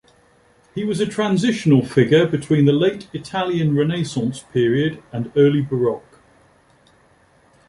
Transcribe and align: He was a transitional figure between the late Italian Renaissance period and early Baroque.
He 0.73 0.83
was 0.83 0.99
a 0.99 1.05
transitional 1.05 1.85
figure 1.85 2.25
between 2.25 2.65
the 2.65 2.73
late 2.73 3.07
Italian 3.13 3.75
Renaissance 3.75 4.39
period 4.51 5.03
and 5.11 5.31
early 5.35 5.61
Baroque. 5.61 6.17